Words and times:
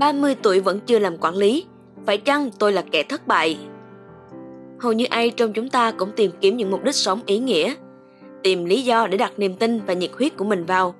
30 0.00 0.34
tuổi 0.42 0.60
vẫn 0.60 0.80
chưa 0.86 0.98
làm 0.98 1.16
quản 1.20 1.36
lý, 1.36 1.64
phải 2.06 2.18
chăng 2.18 2.50
tôi 2.58 2.72
là 2.72 2.82
kẻ 2.90 3.02
thất 3.02 3.26
bại? 3.26 3.58
Hầu 4.78 4.92
như 4.92 5.04
ai 5.04 5.30
trong 5.30 5.52
chúng 5.52 5.68
ta 5.68 5.90
cũng 5.90 6.10
tìm 6.16 6.30
kiếm 6.40 6.56
những 6.56 6.70
mục 6.70 6.84
đích 6.84 6.94
sống 6.94 7.20
ý 7.26 7.38
nghĩa, 7.38 7.74
tìm 8.42 8.64
lý 8.64 8.82
do 8.82 9.06
để 9.06 9.18
đặt 9.18 9.32
niềm 9.38 9.54
tin 9.54 9.80
và 9.86 9.92
nhiệt 9.92 10.10
huyết 10.12 10.36
của 10.36 10.44
mình 10.44 10.64
vào. 10.64 10.94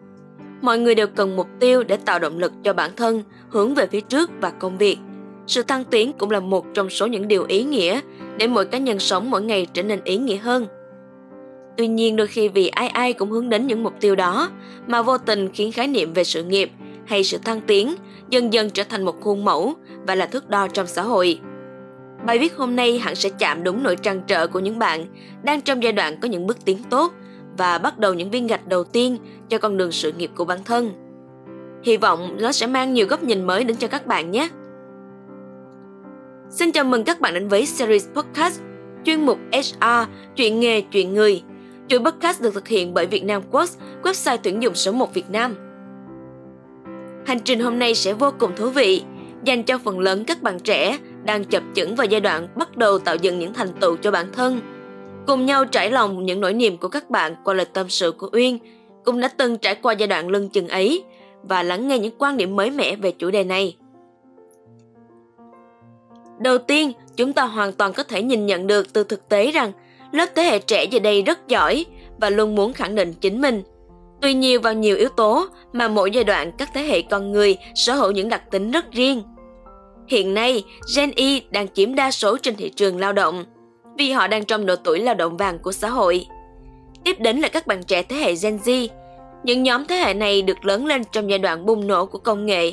Mọi 0.63 0.79
người 0.79 0.95
đều 0.95 1.07
cần 1.07 1.37
mục 1.37 1.47
tiêu 1.61 1.83
để 1.83 1.97
tạo 1.97 2.19
động 2.19 2.39
lực 2.39 2.53
cho 2.63 2.73
bản 2.73 2.91
thân 2.97 3.23
hướng 3.49 3.75
về 3.75 3.87
phía 3.87 4.01
trước 4.01 4.31
và 4.41 4.51
công 4.51 4.79
việc. 4.79 4.99
Sự 5.47 5.63
thăng 5.63 5.85
tiến 5.85 6.13
cũng 6.13 6.31
là 6.31 6.41
một 6.41 6.67
trong 6.75 6.91
số 6.91 7.07
những 7.07 7.29
điều 7.29 7.45
ý 7.45 7.63
nghĩa 7.63 8.01
để 8.37 8.47
mỗi 8.47 8.65
cá 8.65 8.79
nhân 8.79 8.99
sống 8.99 9.31
mỗi 9.31 9.43
ngày 9.43 9.67
trở 9.73 9.83
nên 9.83 10.01
ý 10.05 10.17
nghĩa 10.17 10.37
hơn. 10.37 10.67
Tuy 11.77 11.89
nhiên 11.89 12.17
đôi 12.17 12.27
khi 12.27 12.49
vì 12.49 12.69
ai 12.69 12.89
ai 12.89 13.13
cũng 13.13 13.31
hướng 13.31 13.49
đến 13.49 13.67
những 13.67 13.83
mục 13.83 13.95
tiêu 14.01 14.17
đó 14.17 14.51
mà 14.87 15.03
vô 15.03 15.19
tình 15.19 15.49
khiến 15.53 15.73
khái 15.73 15.87
niệm 15.87 16.13
về 16.13 16.25
sự 16.25 16.45
nghiệp 16.45 16.71
hay 17.11 17.25
sự 17.25 17.39
thăng 17.39 17.61
tiến 17.61 17.95
dần 18.29 18.53
dần 18.53 18.71
trở 18.71 18.85
thành 18.85 19.05
một 19.05 19.21
khuôn 19.21 19.45
mẫu 19.45 19.75
và 20.07 20.15
là 20.15 20.27
thước 20.27 20.49
đo 20.49 20.69
trong 20.69 20.87
xã 20.87 21.03
hội. 21.03 21.41
Bài 22.27 22.39
viết 22.39 22.57
hôm 22.57 22.77
nay 22.77 22.99
hẳn 22.99 23.15
sẽ 23.15 23.29
chạm 23.29 23.65
đúng 23.65 23.83
nỗi 23.83 23.97
trăn 23.97 24.23
trở 24.27 24.47
của 24.47 24.59
những 24.59 24.79
bạn 24.79 25.07
đang 25.43 25.61
trong 25.61 25.83
giai 25.83 25.93
đoạn 25.93 26.21
có 26.21 26.29
những 26.29 26.47
bước 26.47 26.65
tiến 26.65 26.79
tốt 26.91 27.13
và 27.59 27.79
bắt 27.79 27.99
đầu 27.99 28.15
những 28.15 28.31
viên 28.31 28.47
gạch 28.47 28.67
đầu 28.67 28.85
tiên 28.85 29.17
cho 29.49 29.59
con 29.59 29.77
đường 29.77 29.93
sự 29.93 30.13
nghiệp 30.13 30.31
của 30.37 30.45
bản 30.45 30.59
thân. 30.65 30.93
Hy 31.83 31.97
vọng 31.97 32.37
nó 32.41 32.53
sẽ 32.53 32.67
mang 32.67 32.95
nhiều 32.95 33.07
góc 33.07 33.23
nhìn 33.23 33.45
mới 33.45 33.65
đến 33.65 33.77
cho 33.77 33.89
các 33.89 34.07
bạn 34.07 34.31
nhé. 34.31 34.49
Xin 36.51 36.73
chào 36.73 36.85
mừng 36.85 37.05
các 37.05 37.21
bạn 37.21 37.35
đến 37.35 37.49
với 37.49 37.67
series 37.67 38.09
podcast 38.15 38.61
chuyên 39.05 39.27
mục 39.27 39.39
HR, 39.53 40.11
chuyện 40.37 40.61
nghề, 40.61 40.81
chuyện 40.81 41.15
người. 41.15 41.43
Chuỗi 41.89 41.99
podcast 41.99 42.43
được 42.43 42.55
thực 42.55 42.69
hiện 42.69 42.95
bởi 42.95 43.07
Việt 43.07 43.25
Nam 43.25 43.43
Quotes, 43.43 43.77
website 44.03 44.39
tuyển 44.43 44.63
dụng 44.63 44.75
số 44.75 44.93
1 44.93 45.15
Việt 45.15 45.31
Nam. 45.31 45.70
Hành 47.31 47.41
trình 47.45 47.61
hôm 47.61 47.79
nay 47.79 47.95
sẽ 47.95 48.13
vô 48.13 48.31
cùng 48.39 48.51
thú 48.57 48.71
vị, 48.71 49.03
dành 49.45 49.63
cho 49.63 49.79
phần 49.79 50.01
lớn 50.01 50.25
các 50.25 50.43
bạn 50.43 50.61
trẻ 50.61 50.99
đang 51.25 51.45
chập 51.45 51.63
chững 51.75 51.97
vào 51.97 52.07
giai 52.07 52.21
đoạn 52.21 52.49
bắt 52.57 52.77
đầu 52.77 52.99
tạo 52.99 53.17
dựng 53.17 53.39
những 53.39 53.55
thành 53.55 53.69
tựu 53.81 53.97
cho 53.97 54.11
bản 54.11 54.27
thân. 54.33 54.61
Cùng 55.27 55.47
nhau 55.47 55.65
trải 55.65 55.91
lòng 55.91 56.27
những 56.27 56.41
nỗi 56.41 56.53
niềm 56.53 56.77
của 56.77 56.89
các 56.89 57.11
bạn 57.11 57.35
qua 57.45 57.55
lời 57.55 57.67
tâm 57.73 57.89
sự 57.89 58.13
của 58.13 58.29
Uyên, 58.33 58.59
cũng 59.05 59.21
đã 59.21 59.29
từng 59.29 59.59
trải 59.59 59.75
qua 59.75 59.93
giai 59.93 60.07
đoạn 60.07 60.29
lưng 60.29 60.49
chừng 60.49 60.69
ấy 60.69 61.05
và 61.43 61.63
lắng 61.63 61.89
nghe 61.89 61.99
những 61.99 62.15
quan 62.19 62.37
điểm 62.37 62.57
mới 62.57 62.71
mẻ 62.71 62.97
về 62.97 63.11
chủ 63.11 63.31
đề 63.31 63.45
này. 63.45 63.77
Đầu 66.39 66.59
tiên, 66.59 66.93
chúng 67.17 67.33
ta 67.33 67.45
hoàn 67.45 67.73
toàn 67.73 67.93
có 67.93 68.03
thể 68.03 68.23
nhìn 68.23 68.47
nhận 68.47 68.67
được 68.67 68.93
từ 68.93 69.05
thực 69.05 69.29
tế 69.29 69.51
rằng 69.51 69.73
lớp 70.13 70.27
thế 70.35 70.43
hệ 70.43 70.59
trẻ 70.59 70.85
giờ 70.85 70.99
đây 70.99 71.23
rất 71.23 71.49
giỏi 71.49 71.85
và 72.21 72.31
luôn 72.31 72.55
muốn 72.55 72.73
khẳng 72.73 72.95
định 72.95 73.13
chính 73.21 73.41
mình. 73.41 73.63
Tuy 74.23 74.35
nhiều 74.35 74.61
vào 74.61 74.75
nhiều 74.75 74.97
yếu 74.97 75.09
tố 75.09 75.47
mà 75.73 75.89
mỗi 75.89 76.11
giai 76.11 76.25
đoạn 76.25 76.53
các 76.59 76.71
thế 76.75 76.83
hệ 76.83 77.03
con 77.03 77.33
người 77.33 77.57
sở 77.75 77.95
hữu 77.95 78.11
những 78.11 78.29
đặc 78.29 78.51
tính 78.51 78.71
rất 78.71 78.93
riêng. 78.93 79.23
Hiện 80.09 80.35
nay, 80.35 80.65
Gen 80.97 81.11
Y 81.17 81.43
đang 81.51 81.69
chiếm 81.69 81.95
đa 81.95 82.11
số 82.11 82.39
trên 82.39 82.57
thị 82.57 82.71
trường 82.71 82.99
lao 82.99 83.13
động 83.13 83.45
vì 83.99 84.11
họ 84.11 84.27
đang 84.27 84.45
trong 84.45 84.67
độ 84.67 84.77
tuổi 84.77 84.99
lao 84.99 85.15
động 85.15 85.37
vàng 85.37 85.59
của 85.59 85.73
xã 85.73 85.89
hội. 85.89 86.27
Tiếp 87.05 87.21
đến 87.21 87.41
là 87.41 87.49
các 87.49 87.67
bạn 87.67 87.83
trẻ 87.83 88.03
thế 88.03 88.17
hệ 88.17 88.35
Gen 88.35 88.57
Z. 88.57 88.89
Những 89.45 89.63
nhóm 89.63 89.87
thế 89.87 89.97
hệ 89.97 90.15
này 90.15 90.43
được 90.43 90.65
lớn 90.65 90.87
lên 90.87 91.03
trong 91.13 91.31
giai 91.31 91.39
đoạn 91.39 91.67
bùng 91.67 91.87
nổ 91.87 92.07
của 92.07 92.19
công 92.19 92.47
nghệ. 92.47 92.73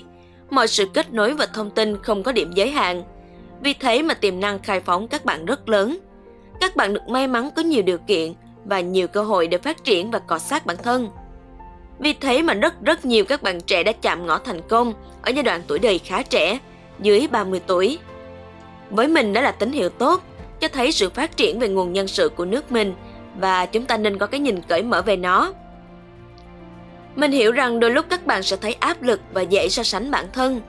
Mọi 0.49 0.67
sự 0.67 0.85
kết 0.93 1.13
nối 1.13 1.33
và 1.33 1.45
thông 1.45 1.69
tin 1.69 1.97
không 2.03 2.23
có 2.23 2.31
điểm 2.31 2.51
giới 2.55 2.69
hạn– 2.69 3.03
vì 3.61 3.73
thế 3.73 4.01
mà 4.01 4.13
tiềm 4.13 4.39
năng 4.39 4.59
khai 4.59 4.79
phóng 4.79 5.07
các 5.07 5.25
bạn 5.25 5.45
rất 5.45 5.69
lớn. 5.69 5.97
Các 6.61 6.75
bạn 6.75 6.93
được 6.93 7.07
may 7.07 7.27
mắn 7.27 7.49
có 7.55 7.61
nhiều 7.61 7.83
điều 7.83 7.97
kiện 7.97 8.33
và 8.65 8.79
nhiều 8.79 9.07
cơ 9.07 9.23
hội 9.23 9.47
để 9.47 9.57
phát 9.57 9.83
triển 9.83 10.11
và 10.11 10.19
cọ 10.19 10.39
sát 10.39 10.65
bản 10.65 10.77
thân. 10.83 11.09
Vì 11.99 12.13
thế 12.13 12.41
mà 12.41 12.53
rất 12.53 12.81
rất 12.81 13.05
nhiều 13.05 13.25
các 13.25 13.43
bạn 13.43 13.61
trẻ 13.61 13.83
đã 13.83 13.91
chạm 13.91 14.25
ngõ 14.25 14.39
thành 14.39 14.61
công 14.69 14.93
ở 15.21 15.31
giai 15.31 15.43
đoạn 15.43 15.61
tuổi 15.67 15.79
đời 15.79 15.99
khá 15.99 16.23
trẻ, 16.23 16.59
dưới 16.99 17.27
30 17.31 17.61
tuổi. 17.67 17.99
Với 18.89 19.07
mình 19.07 19.33
đó 19.33 19.41
là 19.41 19.51
tín 19.51 19.71
hiệu 19.71 19.89
tốt, 19.89 20.21
cho 20.59 20.67
thấy 20.67 20.91
sự 20.91 21.09
phát 21.09 21.37
triển 21.37 21.59
về 21.59 21.69
nguồn 21.69 21.93
nhân 21.93 22.07
sự 22.07 22.29
của 22.29 22.45
nước 22.45 22.71
mình 22.71 22.93
và 23.39 23.65
chúng 23.65 23.85
ta 23.85 23.97
nên 23.97 24.17
có 24.17 24.27
cái 24.27 24.39
nhìn 24.39 24.61
cởi 24.61 24.83
mở 24.83 25.01
về 25.01 25.17
nó. 25.17 25.53
Mình 27.15 27.31
hiểu 27.31 27.51
rằng 27.51 27.79
đôi 27.79 27.91
lúc 27.91 28.05
các 28.09 28.25
bạn 28.25 28.43
sẽ 28.43 28.55
thấy 28.55 28.73
áp 28.73 29.01
lực 29.01 29.19
và 29.33 29.41
dễ 29.41 29.69
so 29.69 29.83
sánh 29.83 30.11
bản 30.11 30.25
thân. 30.33 30.61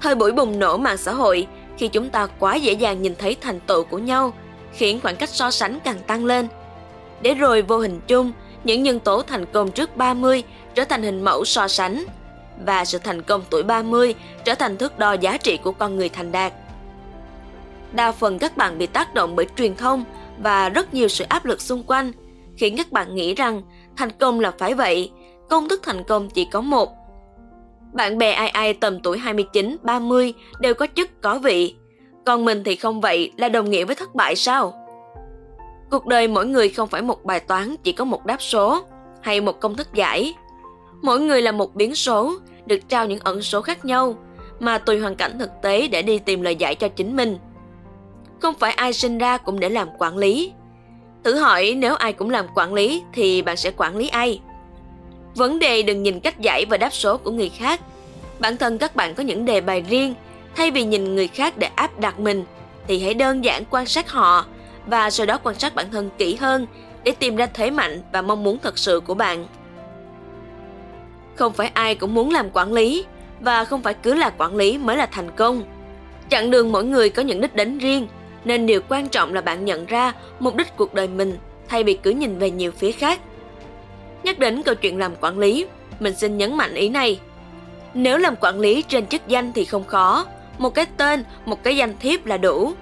Thời 0.00 0.14
buổi 0.14 0.32
bùng 0.32 0.58
nổ 0.58 0.76
mạng 0.76 0.96
xã 0.96 1.12
hội 1.12 1.46
khi 1.78 1.88
chúng 1.88 2.10
ta 2.10 2.26
quá 2.26 2.54
dễ 2.54 2.72
dàng 2.72 3.02
nhìn 3.02 3.14
thấy 3.18 3.36
thành 3.40 3.60
tựu 3.60 3.84
của 3.84 3.98
nhau, 3.98 4.32
khiến 4.72 5.00
khoảng 5.02 5.16
cách 5.16 5.28
so 5.28 5.50
sánh 5.50 5.78
càng 5.84 5.98
tăng 6.06 6.24
lên. 6.24 6.48
Để 7.22 7.34
rồi 7.34 7.62
vô 7.62 7.78
hình 7.78 8.00
chung, 8.06 8.32
những 8.64 8.82
nhân 8.82 9.00
tố 9.00 9.22
thành 9.22 9.46
công 9.46 9.70
trước 9.70 9.96
30 9.96 10.42
trở 10.74 10.84
thành 10.84 11.02
hình 11.02 11.24
mẫu 11.24 11.44
so 11.44 11.68
sánh 11.68 12.04
và 12.64 12.84
sự 12.84 12.98
thành 12.98 13.22
công 13.22 13.42
tuổi 13.50 13.62
30 13.62 14.14
trở 14.44 14.54
thành 14.54 14.76
thước 14.76 14.98
đo 14.98 15.12
giá 15.12 15.36
trị 15.36 15.56
của 15.56 15.72
con 15.72 15.96
người 15.96 16.08
thành 16.08 16.32
đạt. 16.32 16.52
Đa 17.92 18.12
phần 18.12 18.38
các 18.38 18.56
bạn 18.56 18.78
bị 18.78 18.86
tác 18.86 19.14
động 19.14 19.36
bởi 19.36 19.46
truyền 19.56 19.76
thông 19.76 20.04
và 20.38 20.68
rất 20.68 20.94
nhiều 20.94 21.08
sự 21.08 21.24
áp 21.28 21.44
lực 21.44 21.60
xung 21.60 21.82
quanh, 21.82 22.12
khiến 22.56 22.76
các 22.76 22.92
bạn 22.92 23.14
nghĩ 23.14 23.34
rằng 23.34 23.62
thành 23.96 24.10
công 24.10 24.40
là 24.40 24.52
phải 24.58 24.74
vậy, 24.74 25.10
công 25.50 25.68
thức 25.68 25.80
thành 25.82 26.04
công 26.04 26.30
chỉ 26.30 26.48
có 26.52 26.60
một 26.60 26.98
bạn 27.92 28.18
bè 28.18 28.32
ai 28.32 28.48
ai 28.48 28.74
tầm 28.74 29.00
tuổi 29.00 29.18
29, 29.18 29.76
30 29.82 30.34
đều 30.60 30.74
có 30.74 30.86
chức 30.94 31.20
có 31.20 31.38
vị. 31.38 31.74
Còn 32.26 32.44
mình 32.44 32.64
thì 32.64 32.76
không 32.76 33.00
vậy 33.00 33.32
là 33.36 33.48
đồng 33.48 33.70
nghĩa 33.70 33.84
với 33.84 33.96
thất 33.96 34.14
bại 34.14 34.36
sao? 34.36 34.87
Cuộc 35.90 36.06
đời 36.06 36.28
mỗi 36.28 36.46
người 36.46 36.68
không 36.68 36.88
phải 36.88 37.02
một 37.02 37.24
bài 37.24 37.40
toán 37.40 37.76
chỉ 37.82 37.92
có 37.92 38.04
một 38.04 38.26
đáp 38.26 38.42
số 38.42 38.84
hay 39.22 39.40
một 39.40 39.60
công 39.60 39.76
thức 39.76 39.94
giải. 39.94 40.34
Mỗi 41.02 41.20
người 41.20 41.42
là 41.42 41.52
một 41.52 41.74
biến 41.74 41.94
số, 41.94 42.34
được 42.66 42.88
trao 42.88 43.06
những 43.06 43.20
ẩn 43.20 43.42
số 43.42 43.62
khác 43.62 43.84
nhau 43.84 44.16
mà 44.60 44.78
tùy 44.78 44.98
hoàn 44.98 45.16
cảnh 45.16 45.38
thực 45.38 45.50
tế 45.62 45.88
để 45.88 46.02
đi 46.02 46.18
tìm 46.18 46.42
lời 46.42 46.56
giải 46.56 46.74
cho 46.74 46.88
chính 46.88 47.16
mình. 47.16 47.38
Không 48.40 48.54
phải 48.54 48.72
ai 48.72 48.92
sinh 48.92 49.18
ra 49.18 49.36
cũng 49.36 49.60
để 49.60 49.68
làm 49.68 49.88
quản 49.98 50.16
lý. 50.16 50.52
Thử 51.24 51.34
hỏi 51.34 51.74
nếu 51.76 51.94
ai 51.94 52.12
cũng 52.12 52.30
làm 52.30 52.46
quản 52.54 52.74
lý 52.74 53.02
thì 53.12 53.42
bạn 53.42 53.56
sẽ 53.56 53.70
quản 53.76 53.96
lý 53.96 54.08
ai? 54.08 54.40
Vấn 55.34 55.58
đề 55.58 55.82
đừng 55.82 56.02
nhìn 56.02 56.20
cách 56.20 56.40
giải 56.40 56.64
và 56.70 56.76
đáp 56.76 56.90
số 56.92 57.16
của 57.16 57.30
người 57.30 57.48
khác. 57.48 57.80
Bản 58.38 58.56
thân 58.56 58.78
các 58.78 58.96
bạn 58.96 59.14
có 59.14 59.22
những 59.22 59.44
đề 59.44 59.60
bài 59.60 59.84
riêng, 59.88 60.14
thay 60.56 60.70
vì 60.70 60.84
nhìn 60.84 61.14
người 61.14 61.28
khác 61.28 61.58
để 61.58 61.70
áp 61.74 62.00
đặt 62.00 62.20
mình, 62.20 62.44
thì 62.88 63.02
hãy 63.02 63.14
đơn 63.14 63.44
giản 63.44 63.62
quan 63.70 63.86
sát 63.86 64.10
họ 64.10 64.46
và 64.88 65.10
sau 65.10 65.26
đó 65.26 65.38
quan 65.42 65.58
sát 65.58 65.74
bản 65.74 65.86
thân 65.92 66.10
kỹ 66.18 66.36
hơn 66.36 66.66
để 67.04 67.12
tìm 67.18 67.36
ra 67.36 67.46
thế 67.46 67.70
mạnh 67.70 68.02
và 68.12 68.22
mong 68.22 68.44
muốn 68.44 68.58
thật 68.58 68.78
sự 68.78 69.00
của 69.00 69.14
bạn. 69.14 69.46
Không 71.34 71.52
phải 71.52 71.70
ai 71.74 71.94
cũng 71.94 72.14
muốn 72.14 72.30
làm 72.30 72.50
quản 72.52 72.72
lý 72.72 73.04
và 73.40 73.64
không 73.64 73.82
phải 73.82 73.94
cứ 73.94 74.14
là 74.14 74.30
quản 74.30 74.56
lý 74.56 74.78
mới 74.78 74.96
là 74.96 75.06
thành 75.06 75.30
công. 75.36 75.62
Chặng 76.28 76.50
đường 76.50 76.72
mỗi 76.72 76.84
người 76.84 77.10
có 77.10 77.22
những 77.22 77.40
đích 77.40 77.54
đến 77.54 77.78
riêng, 77.78 78.08
nên 78.44 78.66
điều 78.66 78.80
quan 78.88 79.08
trọng 79.08 79.34
là 79.34 79.40
bạn 79.40 79.64
nhận 79.64 79.86
ra 79.86 80.12
mục 80.40 80.56
đích 80.56 80.76
cuộc 80.76 80.94
đời 80.94 81.08
mình 81.08 81.38
thay 81.68 81.84
vì 81.84 81.94
cứ 81.94 82.10
nhìn 82.10 82.38
về 82.38 82.50
nhiều 82.50 82.72
phía 82.72 82.92
khác. 82.92 83.20
Nhắc 84.22 84.38
đến 84.38 84.62
câu 84.62 84.74
chuyện 84.74 84.98
làm 84.98 85.16
quản 85.20 85.38
lý, 85.38 85.66
mình 86.00 86.14
xin 86.16 86.38
nhấn 86.38 86.56
mạnh 86.56 86.74
ý 86.74 86.88
này. 86.88 87.20
Nếu 87.94 88.18
làm 88.18 88.36
quản 88.40 88.60
lý 88.60 88.82
trên 88.82 89.06
chức 89.06 89.28
danh 89.28 89.52
thì 89.52 89.64
không 89.64 89.84
khó, 89.84 90.26
một 90.58 90.74
cái 90.74 90.86
tên, 90.96 91.24
một 91.44 91.62
cái 91.62 91.76
danh 91.76 91.94
thiếp 91.98 92.26
là 92.26 92.36
đủ. 92.36 92.72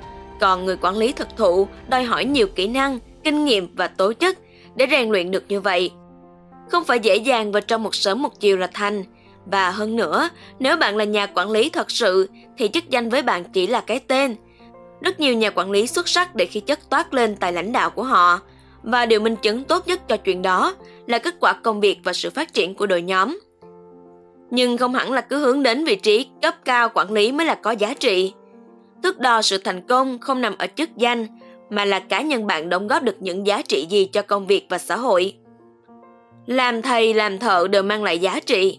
Còn 0.41 0.65
người 0.65 0.77
quản 0.77 0.97
lý 0.97 1.13
thực 1.13 1.37
thụ 1.37 1.69
đòi 1.89 2.05
hỏi 2.05 2.25
nhiều 2.25 2.47
kỹ 2.47 2.67
năng, 2.69 2.99
kinh 3.25 3.45
nghiệm 3.45 3.77
và 3.77 3.89
tố 3.89 4.13
chất 4.13 4.39
để 4.75 4.87
rèn 4.91 5.11
luyện 5.11 5.31
được 5.31 5.45
như 5.49 5.61
vậy. 5.61 5.91
Không 6.71 6.85
phải 6.85 6.99
dễ 6.99 7.17
dàng 7.17 7.53
và 7.53 7.61
trong 7.61 7.83
một 7.83 7.95
sớm 7.95 8.23
một 8.23 8.41
chiều 8.41 8.57
là 8.57 8.67
thành. 8.75 9.05
Và 9.47 9.71
hơn 9.71 9.97
nữa, 9.97 10.29
nếu 10.59 10.77
bạn 10.77 10.97
là 10.97 11.05
nhà 11.05 11.27
quản 11.27 11.51
lý 11.51 11.71
thật 11.71 11.91
sự 11.91 12.29
thì 12.59 12.69
chức 12.69 12.91
danh 12.91 13.09
với 13.09 13.23
bạn 13.23 13.45
chỉ 13.45 13.67
là 13.67 13.81
cái 13.81 14.01
tên. 14.01 14.37
Rất 15.01 15.21
nhiều 15.21 15.35
nhà 15.35 15.51
quản 15.51 15.71
lý 15.71 15.87
xuất 15.87 16.09
sắc 16.09 16.35
để 16.35 16.47
khi 16.47 16.61
chất 16.61 16.91
toát 16.91 17.15
lên 17.15 17.37
tài 17.37 17.53
lãnh 17.53 17.73
đạo 17.73 17.91
của 17.91 18.03
họ. 18.03 18.41
Và 18.83 19.07
điều 19.07 19.21
minh 19.21 19.37
chứng 19.37 19.65
tốt 19.65 19.89
nhất 19.89 20.09
cho 20.09 20.17
chuyện 20.17 20.43
đó 20.43 20.75
là 21.07 21.19
kết 21.19 21.35
quả 21.41 21.53
công 21.53 21.81
việc 21.81 21.99
và 22.05 22.13
sự 22.13 22.31
phát 22.31 22.55
triển 22.55 22.75
của 22.75 22.87
đội 22.87 23.03
nhóm. 23.03 23.39
Nhưng 24.51 24.79
không 24.79 24.95
hẳn 24.95 25.13
là 25.13 25.21
cứ 25.21 25.39
hướng 25.39 25.63
đến 25.63 25.85
vị 25.85 25.97
trí 25.97 26.27
cấp 26.43 26.55
cao 26.65 26.89
quản 26.95 27.13
lý 27.13 27.33
mới 27.33 27.47
là 27.47 27.55
có 27.55 27.71
giá 27.71 27.95
trị. 27.95 28.33
Thước 29.03 29.19
đo 29.19 29.43
sự 29.43 29.59
thành 29.59 29.81
công 29.81 30.19
không 30.19 30.41
nằm 30.41 30.59
ở 30.59 30.67
chức 30.77 30.97
danh, 30.97 31.27
mà 31.71 31.85
là 31.85 32.01
cá 32.01 32.23
nhân 32.23 32.47
bạn 32.47 32.69
đóng 32.69 32.87
góp 32.87 33.03
được 33.03 33.17
những 33.21 33.47
giá 33.47 33.63
trị 33.63 33.87
gì 33.91 34.05
cho 34.13 34.23
công 34.23 34.47
việc 34.47 34.67
và 34.69 34.79
xã 34.79 34.97
hội. 34.97 35.35
Làm 36.47 36.83
thầy, 36.83 37.15
làm 37.15 37.39
thợ 37.39 37.69
đều 37.69 37.83
mang 37.83 38.03
lại 38.03 38.19
giá 38.19 38.41
trị. 38.41 38.79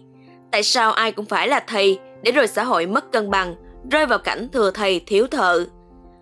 Tại 0.50 0.62
sao 0.62 0.92
ai 0.92 1.12
cũng 1.12 1.24
phải 1.24 1.48
là 1.48 1.60
thầy 1.66 1.98
để 2.22 2.32
rồi 2.32 2.46
xã 2.46 2.64
hội 2.64 2.86
mất 2.86 3.12
cân 3.12 3.30
bằng, 3.30 3.54
rơi 3.90 4.06
vào 4.06 4.18
cảnh 4.18 4.48
thừa 4.52 4.70
thầy 4.70 5.00
thiếu 5.06 5.26
thợ? 5.26 5.64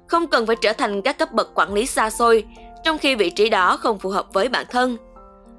Không 0.06 0.26
cần 0.26 0.46
phải 0.46 0.56
trở 0.60 0.72
thành 0.72 1.02
các 1.02 1.19
cấp 1.19 1.32
bậc 1.32 1.50
quản 1.54 1.75
lý 1.75 1.87
xa 1.87 2.10
xôi, 2.10 2.44
trong 2.84 2.99
khi 2.99 3.14
vị 3.14 3.31
trí 3.31 3.49
đó 3.49 3.76
không 3.76 3.99
phù 3.99 4.10
hợp 4.10 4.26
với 4.32 4.49
bản 4.49 4.66
thân 4.70 4.96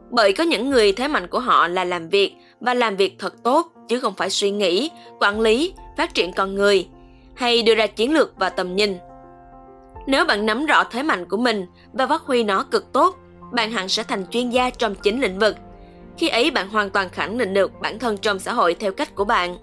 bởi 0.10 0.34
có 0.34 0.44
những 0.44 0.70
người 0.70 0.92
thế 0.92 1.08
mạnh 1.08 1.28
của 1.28 1.40
họ 1.40 1.68
là 1.68 1.84
làm 1.84 2.10
việc 2.10 2.36
và 2.60 2.74
làm 2.74 2.96
việc 2.96 3.16
thật 3.20 3.44
tốt 3.44 3.72
chứ 3.88 4.00
không 4.00 4.14
phải 4.14 4.30
suy 4.30 4.52
nghĩ, 4.52 4.92
quản 5.20 5.40
lý, 5.40 5.74
phát 5.98 6.14
triển 6.14 6.34
con 6.34 6.56
người 6.56 6.88
hay 7.38 7.64
đưa 7.64 7.76
ra 7.76 7.88
chiến 7.88 8.14
lược 8.14 8.34
và 8.38 8.50
tầm 8.50 8.76
nhìn. 8.76 8.98
Nếu 10.08 10.26
bạn 10.26 10.46
nắm 10.46 10.66
rõ 10.66 10.84
thế 10.84 11.04
mạnh 11.04 11.30
của 11.30 11.38
mình 11.38 11.66
và 11.94 12.08
phát 12.08 12.22
huy 12.22 12.44
nó 12.44 12.64
cực 12.64 12.94
tốt, 12.94 13.16
bạn 13.52 13.72
hẳn 13.72 13.90
sẽ 13.90 14.04
thành 14.04 14.26
chuyên 14.28 14.50
gia 14.50 14.70
trong 14.70 14.96
chính 14.96 15.22
lĩnh 15.22 15.40
vực. 15.40 15.56
Khi 16.18 16.28
ấy 16.28 16.52
bạn 16.52 16.70
hoàn 16.70 16.90
toàn 16.90 17.10
khẳng 17.10 17.38
định 17.38 17.54
được 17.54 17.72
bản 17.82 18.00
thân 18.00 18.18
trong 18.18 18.40
xã 18.40 18.54
hội 18.54 18.74
theo 18.74 18.92
cách 18.92 19.16
của 19.16 19.26
bạn. 19.26 19.58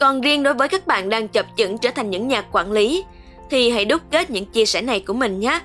Còn 0.00 0.20
riêng 0.20 0.42
đối 0.42 0.54
với 0.54 0.68
các 0.68 0.86
bạn 0.86 1.08
đang 1.08 1.28
chập 1.28 1.46
chững 1.56 1.78
trở 1.78 1.90
thành 1.90 2.10
những 2.10 2.28
nhà 2.28 2.42
quản 2.52 2.72
lý, 2.72 3.04
thì 3.50 3.70
hãy 3.70 3.84
đúc 3.84 4.02
kết 4.10 4.30
những 4.30 4.46
chia 4.46 4.66
sẻ 4.66 4.82
này 4.82 5.00
của 5.00 5.12
mình 5.12 5.40
nhé, 5.40 5.60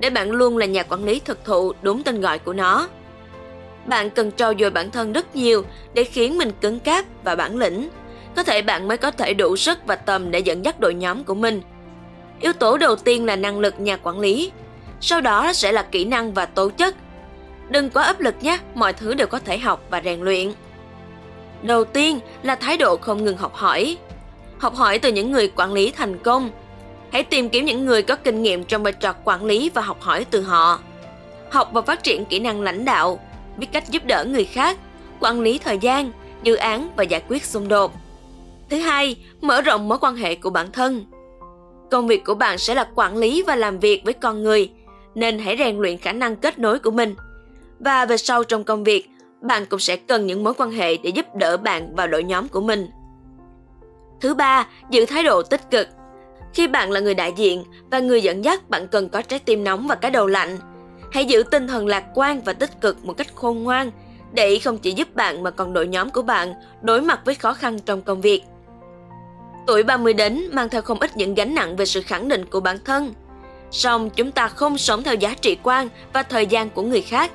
để 0.00 0.10
bạn 0.10 0.30
luôn 0.30 0.56
là 0.56 0.66
nhà 0.66 0.82
quản 0.82 1.04
lý 1.04 1.20
thực 1.20 1.44
thụ 1.44 1.72
đúng 1.82 2.02
tên 2.02 2.20
gọi 2.20 2.38
của 2.38 2.52
nó. 2.52 2.88
Bạn 3.86 4.10
cần 4.10 4.32
trau 4.32 4.52
dồi 4.58 4.70
bản 4.70 4.90
thân 4.90 5.12
rất 5.12 5.36
nhiều 5.36 5.62
để 5.94 6.04
khiến 6.04 6.38
mình 6.38 6.50
cứng 6.60 6.80
cáp 6.80 7.04
và 7.24 7.36
bản 7.36 7.56
lĩnh. 7.56 7.88
Có 8.38 8.44
thể 8.44 8.62
bạn 8.62 8.88
mới 8.88 8.96
có 8.96 9.10
thể 9.10 9.34
đủ 9.34 9.56
sức 9.56 9.78
và 9.86 9.96
tầm 9.96 10.30
để 10.30 10.38
dẫn 10.38 10.64
dắt 10.64 10.80
đội 10.80 10.94
nhóm 10.94 11.24
của 11.24 11.34
mình. 11.34 11.62
Yếu 12.40 12.52
tố 12.52 12.78
đầu 12.78 12.96
tiên 12.96 13.26
là 13.26 13.36
năng 13.36 13.58
lực 13.58 13.80
nhà 13.80 13.96
quản 13.96 14.20
lý, 14.20 14.52
sau 15.00 15.20
đó 15.20 15.52
sẽ 15.52 15.72
là 15.72 15.82
kỹ 15.82 16.04
năng 16.04 16.32
và 16.34 16.46
tố 16.46 16.68
chất. 16.68 16.94
Đừng 17.68 17.90
quá 17.90 18.04
áp 18.04 18.20
lực 18.20 18.34
nhé, 18.40 18.58
mọi 18.74 18.92
thứ 18.92 19.14
đều 19.14 19.26
có 19.26 19.38
thể 19.38 19.58
học 19.58 19.84
và 19.90 20.02
rèn 20.04 20.20
luyện. 20.20 20.52
Đầu 21.62 21.84
tiên 21.84 22.20
là 22.42 22.54
thái 22.54 22.76
độ 22.76 22.96
không 22.96 23.24
ngừng 23.24 23.36
học 23.36 23.54
hỏi. 23.54 23.96
Học 24.58 24.74
hỏi 24.74 24.98
từ 24.98 25.12
những 25.12 25.32
người 25.32 25.52
quản 25.56 25.72
lý 25.72 25.90
thành 25.90 26.18
công. 26.18 26.50
Hãy 27.12 27.24
tìm 27.24 27.48
kiếm 27.48 27.64
những 27.64 27.86
người 27.86 28.02
có 28.02 28.16
kinh 28.16 28.42
nghiệm 28.42 28.64
trong 28.64 28.82
vai 28.82 28.92
trò 28.92 29.14
quản 29.24 29.44
lý 29.44 29.70
và 29.74 29.82
học 29.82 30.00
hỏi 30.00 30.26
từ 30.30 30.42
họ. 30.42 30.80
Học 31.50 31.70
và 31.72 31.82
phát 31.82 32.02
triển 32.02 32.24
kỹ 32.24 32.38
năng 32.38 32.60
lãnh 32.62 32.84
đạo, 32.84 33.20
biết 33.56 33.66
cách 33.72 33.88
giúp 33.88 34.04
đỡ 34.04 34.24
người 34.24 34.44
khác, 34.44 34.78
quản 35.20 35.40
lý 35.40 35.58
thời 35.58 35.78
gian, 35.78 36.12
dự 36.42 36.54
án 36.54 36.88
và 36.96 37.02
giải 37.02 37.22
quyết 37.28 37.44
xung 37.44 37.68
đột. 37.68 37.92
Thứ 38.70 38.78
hai, 38.78 39.16
mở 39.40 39.60
rộng 39.60 39.88
mối 39.88 39.98
quan 40.00 40.16
hệ 40.16 40.34
của 40.34 40.50
bản 40.50 40.72
thân. 40.72 41.04
Công 41.90 42.06
việc 42.06 42.24
của 42.24 42.34
bạn 42.34 42.58
sẽ 42.58 42.74
là 42.74 42.88
quản 42.94 43.16
lý 43.16 43.42
và 43.46 43.56
làm 43.56 43.78
việc 43.78 44.02
với 44.04 44.14
con 44.14 44.42
người, 44.42 44.70
nên 45.14 45.38
hãy 45.38 45.56
rèn 45.58 45.78
luyện 45.78 45.98
khả 45.98 46.12
năng 46.12 46.36
kết 46.36 46.58
nối 46.58 46.78
của 46.78 46.90
mình. 46.90 47.14
Và 47.78 48.06
về 48.06 48.16
sau 48.16 48.44
trong 48.44 48.64
công 48.64 48.84
việc, 48.84 49.08
bạn 49.40 49.66
cũng 49.66 49.80
sẽ 49.80 49.96
cần 49.96 50.26
những 50.26 50.44
mối 50.44 50.54
quan 50.54 50.70
hệ 50.70 50.96
để 50.96 51.10
giúp 51.10 51.26
đỡ 51.34 51.56
bạn 51.56 51.96
vào 51.96 52.06
đội 52.06 52.24
nhóm 52.24 52.48
của 52.48 52.60
mình. 52.60 52.90
Thứ 54.20 54.34
ba, 54.34 54.66
giữ 54.90 55.06
thái 55.06 55.22
độ 55.22 55.42
tích 55.42 55.70
cực. 55.70 55.88
Khi 56.54 56.68
bạn 56.68 56.90
là 56.90 57.00
người 57.00 57.14
đại 57.14 57.32
diện 57.36 57.64
và 57.90 57.98
người 57.98 58.22
dẫn 58.22 58.44
dắt, 58.44 58.70
bạn 58.70 58.88
cần 58.88 59.08
có 59.08 59.22
trái 59.22 59.38
tim 59.38 59.64
nóng 59.64 59.86
và 59.88 59.94
cái 59.94 60.10
đầu 60.10 60.26
lạnh. 60.26 60.58
Hãy 61.12 61.24
giữ 61.24 61.42
tinh 61.42 61.68
thần 61.68 61.86
lạc 61.86 62.04
quan 62.14 62.40
và 62.44 62.52
tích 62.52 62.80
cực 62.80 63.04
một 63.04 63.12
cách 63.12 63.34
khôn 63.34 63.62
ngoan 63.62 63.90
để 64.32 64.58
không 64.58 64.78
chỉ 64.78 64.92
giúp 64.92 65.14
bạn 65.14 65.42
mà 65.42 65.50
còn 65.50 65.72
đội 65.72 65.86
nhóm 65.86 66.10
của 66.10 66.22
bạn 66.22 66.54
đối 66.82 67.00
mặt 67.00 67.20
với 67.24 67.34
khó 67.34 67.52
khăn 67.52 67.78
trong 67.78 68.02
công 68.02 68.20
việc. 68.20 68.42
Tuổi 69.68 69.82
30 69.82 70.12
đến 70.12 70.42
mang 70.52 70.68
theo 70.68 70.82
không 70.82 71.00
ít 71.00 71.16
những 71.16 71.34
gánh 71.34 71.54
nặng 71.54 71.76
về 71.76 71.86
sự 71.86 72.02
khẳng 72.02 72.28
định 72.28 72.44
của 72.44 72.60
bản 72.60 72.78
thân. 72.84 73.14
Song 73.70 74.10
chúng 74.10 74.32
ta 74.32 74.48
không 74.48 74.78
sống 74.78 75.02
theo 75.02 75.14
giá 75.14 75.34
trị 75.40 75.56
quan 75.62 75.88
và 76.12 76.22
thời 76.22 76.46
gian 76.46 76.70
của 76.70 76.82
người 76.82 77.02
khác 77.02 77.30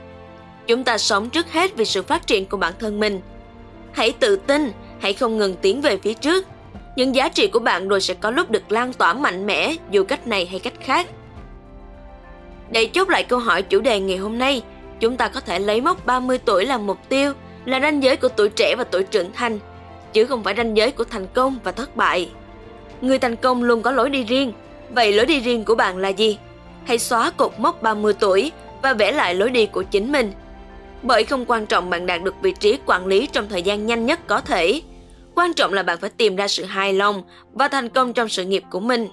Chúng 0.68 0.84
ta 0.84 0.98
sống 0.98 1.30
trước 1.30 1.52
hết 1.52 1.76
vì 1.76 1.86
sự 1.86 2.02
phát 2.02 2.28
triển 2.28 2.46
của 2.46 2.58
bản 2.58 2.74
thân 2.80 3.00
mình. 3.00 3.22
Hãy 3.92 4.12
tự 4.20 4.36
tin, 4.36 4.72
hãy 5.00 5.14
không 5.14 5.38
ngừng 5.38 5.56
tiến 5.62 5.82
về 5.82 5.98
phía 5.98 6.14
trước. 6.14 6.46
Những 6.96 7.16
giá 7.16 7.30
trị 7.30 7.48
của 7.48 7.60
bạn 7.60 7.88
rồi 7.88 8.02
sẽ 8.02 8.14
có 8.14 8.32
lúc 8.32 8.52
được 8.52 8.72
lan 8.72 8.94
tỏa 8.94 9.14
mạnh 9.14 9.46
mẽ 9.46 9.76
dù 9.92 10.04
cách 10.04 10.28
này 10.28 10.46
hay 10.46 10.60
cách 10.60 10.74
khác. 10.80 11.08
Để 12.72 12.86
chốt 12.86 13.10
lại 13.10 13.24
câu 13.24 13.40
hỏi 13.40 13.62
chủ 13.62 13.80
đề 13.80 14.00
ngày 14.00 14.18
hôm 14.18 14.38
nay, 14.38 14.62
chúng 15.00 15.18
ta 15.18 15.28
có 15.28 15.40
thể 15.40 15.60
lấy 15.60 15.82
mốc 15.82 16.06
30 16.06 16.40
tuổi 16.46 16.66
làm 16.66 16.88
mục 16.88 16.98
tiêu, 17.10 17.34
là 17.66 17.80
ranh 17.80 18.04
giới 18.04 18.18
của 18.18 18.30
tuổi 18.30 18.50
trẻ 18.50 18.76
và 18.78 18.84
tuổi 18.84 19.04
trưởng 19.04 19.32
thành, 19.34 19.60
chứ 20.14 20.26
không 20.26 20.44
phải 20.44 20.54
ranh 20.58 20.78
giới 20.78 20.92
của 20.92 21.04
thành 21.04 21.28
công 21.34 21.58
và 21.64 21.72
thất 21.72 21.96
bại. 21.96 22.30
Người 23.02 23.20
thành 23.20 23.36
công 23.36 23.64
luôn 23.64 23.82
có 23.82 23.92
lối 23.92 24.10
đi 24.10 24.24
riêng, 24.24 24.54
vậy 24.90 25.14
lối 25.14 25.26
đi 25.26 25.40
riêng 25.40 25.66
của 25.66 25.76
bạn 25.76 25.98
là 25.98 26.10
gì? 26.10 26.38
Hãy 26.86 27.00
xóa 27.00 27.32
cột 27.38 27.52
mốc 27.58 27.82
30 27.82 28.14
tuổi 28.20 28.52
và 28.82 28.94
vẽ 28.94 29.12
lại 29.12 29.36
lối 29.36 29.50
đi 29.50 29.66
của 29.66 29.84
chính 29.84 30.12
mình 30.12 30.32
bởi 31.04 31.24
không 31.24 31.46
quan 31.46 31.66
trọng 31.66 31.90
bạn 31.90 32.06
đạt 32.06 32.24
được 32.24 32.36
vị 32.42 32.54
trí 32.60 32.78
quản 32.86 33.08
lý 33.08 33.28
trong 33.28 33.50
thời 33.50 33.62
gian 33.62 33.86
nhanh 33.86 34.06
nhất 34.06 34.20
có 34.28 34.42
thể. 34.42 34.82
Quan 35.36 35.54
trọng 35.54 35.74
là 35.74 35.84
bạn 35.84 35.98
phải 36.02 36.10
tìm 36.10 36.36
ra 36.36 36.48
sự 36.48 36.64
hài 36.66 36.94
lòng 36.94 37.24
và 37.54 37.68
thành 37.68 37.90
công 37.90 38.14
trong 38.14 38.30
sự 38.30 38.46
nghiệp 38.46 38.64
của 38.72 38.80
mình. 38.80 39.08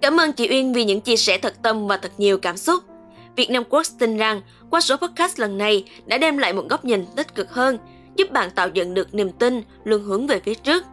Cảm 0.00 0.20
ơn 0.20 0.32
chị 0.32 0.48
Uyên 0.50 0.72
vì 0.72 0.84
những 0.84 1.00
chia 1.00 1.16
sẻ 1.16 1.38
thật 1.38 1.54
tâm 1.62 1.86
và 1.86 1.96
thật 1.96 2.12
nhiều 2.18 2.38
cảm 2.38 2.56
xúc. 2.56 2.84
Việt 3.36 3.50
Nam 3.50 3.64
Quốc 3.68 3.86
tin 3.98 4.16
rằng 4.16 4.40
qua 4.70 4.80
số 4.80 4.96
podcast 4.96 5.40
lần 5.40 5.58
này 5.58 5.84
đã 6.06 6.18
đem 6.18 6.38
lại 6.38 6.52
một 6.52 6.64
góc 6.70 6.84
nhìn 6.84 7.06
tích 7.16 7.34
cực 7.34 7.50
hơn, 7.50 7.78
giúp 8.16 8.30
bạn 8.30 8.50
tạo 8.50 8.68
dựng 8.68 8.94
được 8.94 9.14
niềm 9.14 9.32
tin, 9.32 9.62
luôn 9.84 10.02
hướng 10.02 10.26
về 10.26 10.40
phía 10.40 10.54
trước, 10.54 10.84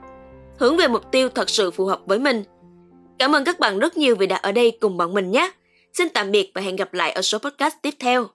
hướng 0.58 0.78
về 0.78 0.88
mục 0.88 1.12
tiêu 1.12 1.30
thật 1.30 1.50
sự 1.50 1.72
phù 1.72 1.86
hợp 1.86 2.02
với 2.06 2.20
mình. 2.20 2.44
Cảm 3.20 3.36
ơn 3.36 3.44
các 3.44 3.60
bạn 3.60 3.80
rất 3.80 3.98
nhiều 3.98 4.16
vì 4.16 4.28
đã 4.28 4.36
ở 4.36 4.52
đây 4.52 4.78
cùng 4.82 4.98
bọn 4.98 5.14
mình 5.14 5.32
nhé. 5.32 5.52
Xin 5.94 6.08
tạm 6.10 6.32
biệt 6.32 6.52
và 6.56 6.62
hẹn 6.62 6.76
gặp 6.76 6.94
lại 6.94 7.12
ở 7.12 7.22
số 7.22 7.38
podcast 7.38 7.76
tiếp 7.82 7.94
theo. 8.00 8.28